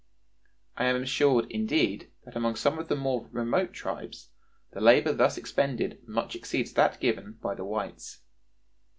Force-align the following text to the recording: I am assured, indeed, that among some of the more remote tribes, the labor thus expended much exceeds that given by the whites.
I 0.77 0.85
am 0.85 1.03
assured, 1.03 1.45
indeed, 1.51 2.09
that 2.25 2.35
among 2.35 2.55
some 2.55 2.79
of 2.79 2.87
the 2.87 2.95
more 2.95 3.29
remote 3.31 3.71
tribes, 3.71 4.29
the 4.71 4.81
labor 4.81 5.13
thus 5.13 5.37
expended 5.37 6.01
much 6.07 6.35
exceeds 6.35 6.73
that 6.73 6.99
given 6.99 7.33
by 7.33 7.53
the 7.53 7.65
whites. 7.65 8.17